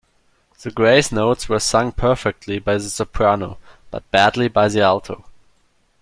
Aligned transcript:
The 0.63 0.71
grace 0.71 1.11
notes 1.11 1.47
were 1.47 1.59
sung 1.59 1.91
perfectly 1.91 2.57
by 2.57 2.77
the 2.79 2.89
soprano, 2.89 3.59
but 3.91 4.09
badly 4.09 4.47
by 4.47 4.67
the 4.67 4.81
alto 4.81 5.25